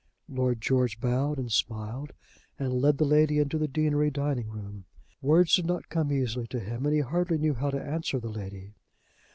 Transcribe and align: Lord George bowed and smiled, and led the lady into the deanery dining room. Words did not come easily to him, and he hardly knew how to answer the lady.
Lord 0.27 0.61
George 0.61 0.99
bowed 0.99 1.37
and 1.37 1.51
smiled, 1.51 2.13
and 2.57 2.73
led 2.81 2.97
the 2.97 3.05
lady 3.05 3.37
into 3.37 3.59
the 3.59 3.67
deanery 3.67 4.09
dining 4.09 4.49
room. 4.49 4.85
Words 5.21 5.55
did 5.57 5.67
not 5.67 5.89
come 5.89 6.11
easily 6.11 6.47
to 6.47 6.59
him, 6.59 6.87
and 6.87 6.95
he 6.95 7.01
hardly 7.01 7.37
knew 7.37 7.53
how 7.53 7.69
to 7.69 7.79
answer 7.83 8.19
the 8.19 8.29
lady. 8.31 8.73